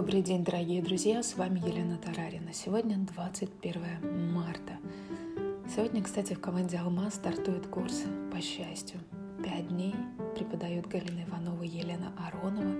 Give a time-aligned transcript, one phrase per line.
[0.00, 2.54] Добрый день, дорогие друзья, с вами Елена Тарарина.
[2.54, 4.78] Сегодня 21 марта.
[5.68, 8.98] Сегодня, кстати, в команде «Алмаз» стартует курс по счастью.
[9.44, 9.94] Пять дней
[10.34, 12.74] преподают Галина Иванова и Елена Аронова.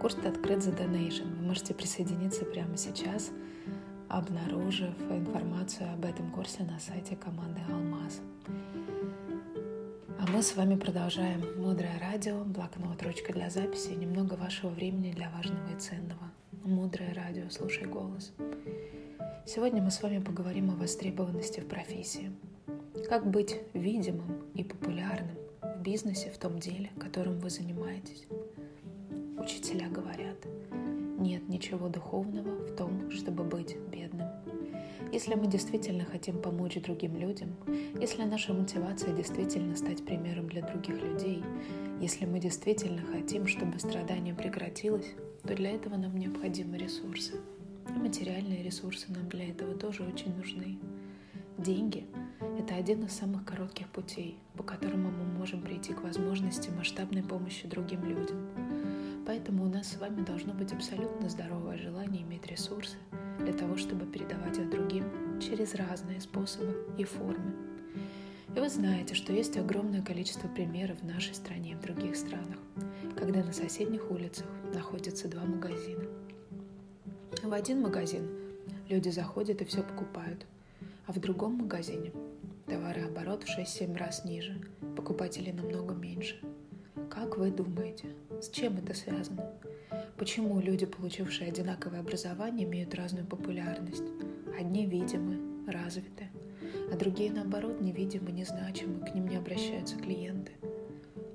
[0.00, 1.22] Курс открыт за донейшн.
[1.22, 3.30] Вы можете присоединиться прямо сейчас,
[4.08, 8.22] обнаружив информацию об этом курсе на сайте команды «Алмаз».
[10.18, 15.12] А мы с вами продолжаем «Мудрое радио», блокнот, ручка для записи и немного вашего времени
[15.12, 16.30] для важного и ценного.
[16.64, 18.32] «Мудрое радио», слушай голос.
[19.46, 22.32] Сегодня мы с вами поговорим о востребованности в профессии.
[23.08, 28.26] Как быть видимым и популярным в бизнесе, в том деле, которым вы занимаетесь.
[29.38, 30.36] Учителя говорят,
[31.18, 34.28] нет ничего духовного в том, чтобы быть бедным.
[35.12, 37.56] Если мы действительно хотим помочь другим людям,
[37.98, 41.42] если наша мотивация действительно стать примером для других людей,
[42.00, 47.34] если мы действительно хотим, чтобы страдание прекратилось, то для этого нам необходимы ресурсы.
[47.88, 50.78] И материальные ресурсы нам для этого тоже очень нужны.
[51.58, 52.06] Деньги–
[52.58, 57.68] это один из самых коротких путей, по которому мы можем прийти к возможности масштабной помощи
[57.68, 58.48] другим людям.
[59.26, 62.96] Поэтому у нас с вами должно быть абсолютно здоровое желание иметь ресурсы–
[63.40, 65.04] для того, чтобы передавать их другим
[65.40, 67.69] через разные способы и формы.
[68.54, 72.58] И вы знаете, что есть огромное количество примеров в нашей стране и в других странах,
[73.16, 76.04] когда на соседних улицах находятся два магазина.
[77.42, 78.28] В один магазин
[78.88, 80.46] люди заходят и все покупают,
[81.06, 82.12] а в другом магазине
[82.66, 84.60] товарооборот в 6-7 раз ниже,
[84.96, 86.40] покупателей намного меньше.
[87.08, 88.08] Как вы думаете,
[88.40, 89.48] с чем это связано?
[90.16, 94.04] Почему люди, получившие одинаковое образование, имеют разную популярность?
[94.58, 95.38] Одни видимы,
[95.70, 96.28] развиты,
[96.92, 100.52] а другие, наоборот, невидимы, незначимы, к ним не обращаются клиенты.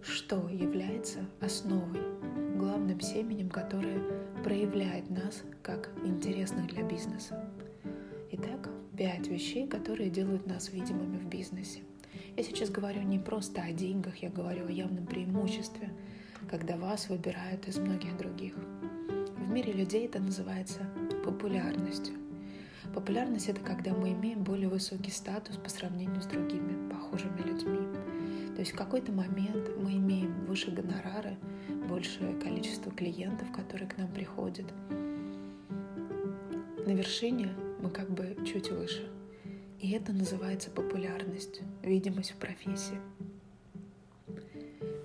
[0.01, 1.99] Что является основой,
[2.57, 3.99] главным семенем, которое
[4.43, 7.49] проявляет нас как интересных для бизнеса?
[8.31, 11.79] Итак, пять вещей, которые делают нас видимыми в бизнесе.
[12.37, 15.89] Я сейчас говорю не просто о деньгах, я говорю о явном преимуществе–
[16.49, 18.53] когда вас выбирают из многих других.
[19.37, 20.81] В мире людей это называется
[21.23, 22.15] популярностью.
[22.95, 27.85] Популярность— это когда мы имеем более высокий статус по сравнению с другими похожими людьми.
[28.55, 31.35] То есть в какой-то момент мы имеем выше гонорары,
[31.89, 34.65] большее количество клиентов, которые к нам приходят.
[36.87, 37.49] На вершине
[37.81, 39.11] мы как бы чуть выше.
[39.81, 42.97] И это называется популярность, видимость в профессии.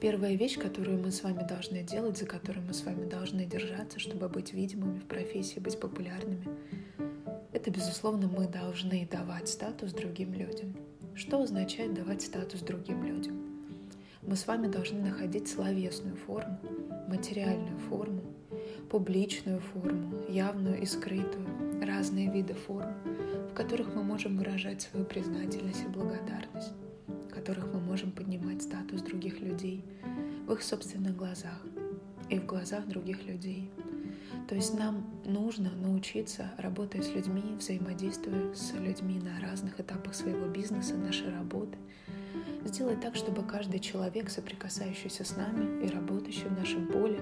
[0.00, 3.98] Первая вещь, которую мы с вами должны делать, за которую мы с вами должны держаться,
[3.98, 6.46] чтобы быть видимыми в профессии, быть популярными,
[7.60, 10.75] это, безусловно, мы должны давать статус другим людям.
[11.15, 13.38] Что означает давать статус другим людям?
[14.22, 16.59] Мы с вами должны находить словесную форму,
[17.06, 18.22] материальную форму,
[18.88, 21.47] публичную форму, явную и скрытую,
[21.82, 22.94] разные виды форм,
[23.50, 26.72] в которых мы можем выражать свою признательность и благодарность
[27.41, 29.82] которых мы можем поднимать статус других людей
[30.47, 31.59] в их собственных глазах
[32.28, 33.71] и в глазах других людей.
[34.48, 40.46] То есть нам нужно научиться работать с людьми, взаимодействуя с людьми на разных этапах своего
[40.46, 41.78] бизнеса, нашей работы,
[42.64, 47.20] сделать так, чтобы каждый человек, соприкасающийся с нами и работающий в нашем поле,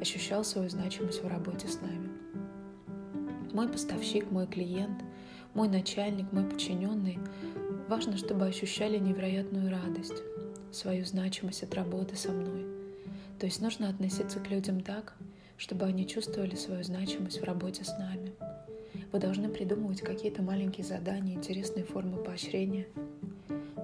[0.00, 2.10] ощущал свою значимость в работе с нами.
[3.52, 5.02] Мой поставщик, мой клиент,
[5.52, 7.18] мой начальник, мой подчиненный
[7.92, 10.22] Важно, чтобы ощущали невероятную радость,
[10.72, 12.64] свою значимость от работы со мной.
[13.38, 15.14] То есть нужно относиться к людям так,
[15.62, 18.32] чтобы они чувствовали свою значимость в работе с нами.
[19.12, 22.88] Вы должны придумывать какие-то маленькие задания, интересные формы поощрения.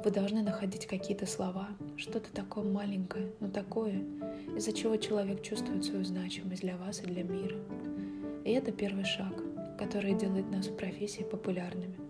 [0.05, 4.03] Вы должны находить какие-то слова, что-то такое маленькое, но такое,
[4.57, 7.57] из-за чего человек чувствует свою значимость для вас и для мира.
[8.45, 9.33] И это первый шаг,
[9.79, 12.09] который делает нас в профессии популярными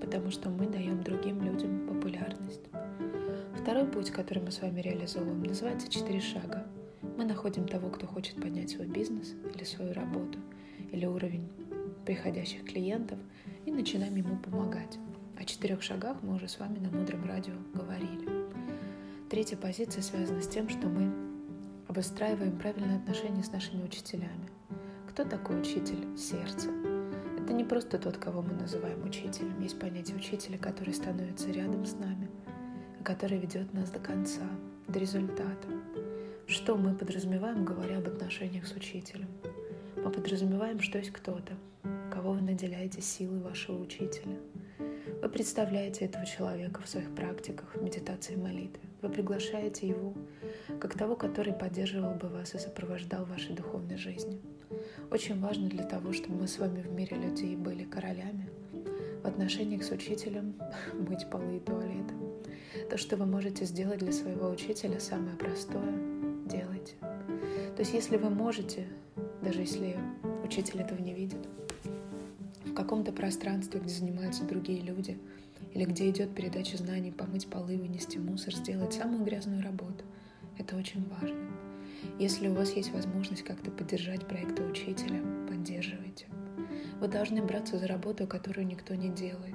[0.00, 2.62] потому что мы даем другим людям популярность.
[3.60, 6.64] Второй путь, который мы с вами реализовываем, называется «Четыре шага».
[7.16, 10.38] Мы находим того, кто хочет поднять свой бизнес или свою работу,
[10.92, 11.48] или уровень
[12.04, 13.18] приходящих клиентов,
[13.64, 14.98] и начинаем ему помогать.
[15.38, 18.28] О четырех шагах мы уже с вами на Мудром радио говорили.
[19.30, 21.10] Третья позиция связана с тем, что мы
[21.88, 24.50] обустраиваем правильные отношения с нашими учителями.
[25.08, 26.68] Кто такой учитель сердца?
[27.38, 29.58] Это не просто тот, кого мы называем учителем.
[29.62, 32.28] Есть понятие учителя, который становится рядом с нами,
[33.02, 34.42] который ведет нас до конца,
[34.86, 35.68] до результата.
[36.48, 39.26] Что мы подразумеваем, говоря об отношениях с учителем?
[39.96, 41.54] Мы подразумеваем, что есть кто-то,
[42.08, 44.36] кого вы наделяете силой вашего учителя.
[45.20, 48.88] Вы представляете этого человека в своих практиках, в медитации и молитве.
[49.02, 50.14] Вы приглашаете его
[50.78, 54.40] как того, который поддерживал бы вас и сопровождал в вашей духовной жизни.
[55.10, 58.48] Очень важно для того, чтобы мы с вами в мире людей были королями,
[59.24, 60.54] в отношениях с учителем
[60.94, 62.14] быть полы и туалеты.
[62.88, 66.15] То, что вы можете сделать для своего учителя, самое простое.
[67.76, 68.86] То есть если вы можете,
[69.42, 69.98] даже если
[70.42, 71.46] учитель этого не видит,
[72.64, 75.18] в каком-то пространстве, где занимаются другие люди,
[75.74, 80.04] или где идет передача знаний, помыть полы, вынести мусор, сделать самую грязную работу,
[80.56, 81.38] это очень важно.
[82.18, 86.26] Если у вас есть возможность как-то поддержать проекты учителя, поддерживайте.
[86.98, 89.54] Вы должны браться за работу, которую никто не делает.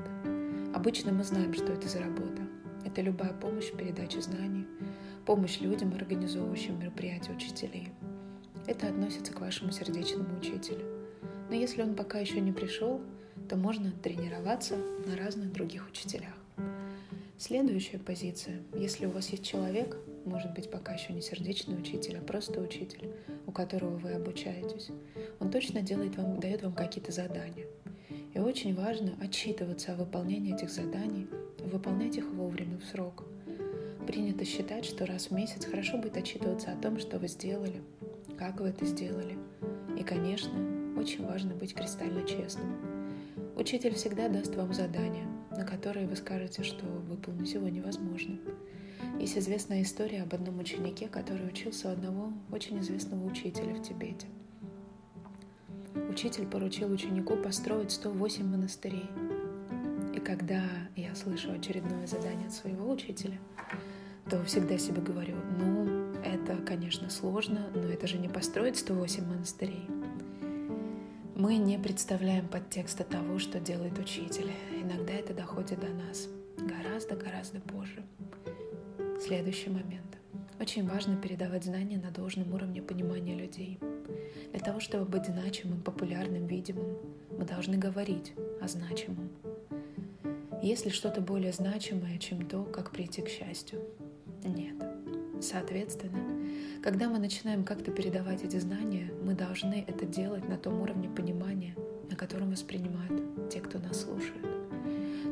[0.76, 2.44] Обычно мы знаем, что это за работа.
[2.86, 4.68] Это любая помощь в передаче знаний,
[5.26, 7.90] помощь людям, организовывающим мероприятия учителей.
[8.68, 10.86] Это относится к вашему сердечному учителю.
[11.50, 13.02] Но если он пока еще не пришел,
[13.50, 16.34] то можно тренироваться на разных других учителях.
[17.38, 18.62] Следующая позиция.
[18.76, 23.10] Если у вас есть человек, может быть, пока еще не сердечный учитель, а просто учитель,
[23.48, 24.90] у которого вы обучаетесь,
[25.40, 27.66] он точно делает вам, дает вам какие-то задания.
[28.34, 31.28] И очень важно отчитываться о выполнении этих заданий,
[31.60, 33.26] выполнять их вовремя, в срок.
[34.06, 37.82] Принято считать, что раз в месяц хорошо будет отчитываться о том, что вы сделали,
[38.42, 39.38] как вы это сделали.
[40.00, 40.52] И, конечно,
[40.98, 42.76] очень важно быть кристально честным.
[43.56, 48.40] Учитель всегда даст вам задание, на которое вы скажете, что выполнить его невозможно.
[49.20, 54.26] Есть известная история об одном ученике, который учился у одного очень известного учителя в Тибете.
[56.10, 59.06] Учитель поручил ученику построить 108 монастырей.
[60.16, 60.64] И когда
[60.96, 63.38] я слышу очередное задание от своего учителя,
[64.32, 65.91] то всегда себе говорю, ну,
[66.52, 69.88] это, конечно, сложно, но это же не построить 108 монастырей.
[71.36, 74.52] Мы не представляем подтекста того, что делает учитель.
[74.72, 76.28] Иногда это доходит до нас
[76.58, 78.04] гораздо-гораздо позже.
[79.20, 80.18] Следующий момент.
[80.60, 83.80] Очень важно передавать знания на должном уровне понимания людей.
[84.52, 86.98] Для того, чтобы быть значимым, популярным, видимым,
[87.38, 89.30] мы должны говорить о значимом.
[90.62, 93.82] Есть ли что-то более значимое, чем то, как прийти к счастью?
[94.44, 94.91] Нет.
[95.42, 96.20] Соответственно,
[96.84, 101.76] когда мы начинаем как-то передавать эти знания, мы должны это делать на том уровне понимания,
[102.12, 104.46] на котором воспринимают те, кто нас слушает.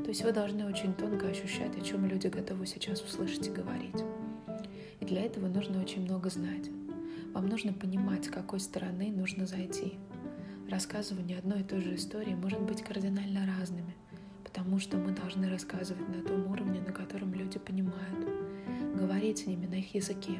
[0.03, 4.03] То есть вы должны очень тонко ощущать, о чем люди готовы сейчас услышать и говорить.
[4.99, 6.69] И для этого нужно очень много знать.
[7.33, 9.93] Вам нужно понимать, с какой стороны нужно зайти.
[10.67, 13.93] Рассказывание одной и той же истории может быть кардинально разными,
[14.49, 18.27] потому что мы должны рассказывать на том уровне, на котором люди понимают,
[18.95, 20.39] говорить с ними на их языке.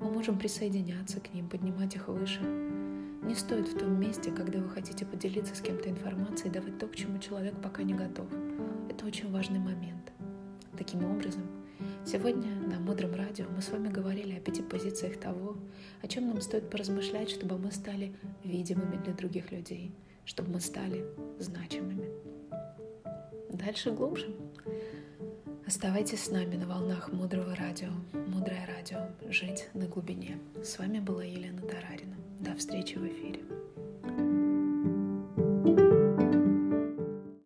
[0.00, 2.40] Мы можем присоединяться к ним, поднимать их выше.
[2.40, 6.94] Не стоит в том месте, когда вы хотите поделиться с кем-то информацией, давать то, к
[6.94, 8.26] чему человек пока не готов.
[8.88, 10.12] Это очень важный момент.
[10.78, 11.42] Таким образом,
[12.06, 15.56] сегодня на Мудром радио мы с вами говорили о пяти позициях того,
[16.00, 19.92] о чем нам стоит поразмышлять, чтобы мы стали видимыми для других людей,
[20.24, 21.04] чтобы мы стали
[21.40, 22.11] значимыми.
[23.64, 24.26] Дальше глубже.
[25.66, 27.90] Оставайтесь с нами на волнах Мудрого радио.
[28.12, 29.08] Мудрое радио.
[29.30, 30.38] Жить на глубине.
[30.64, 32.16] С вами была Елена Тарарина.
[32.40, 33.51] До встречи в эфире.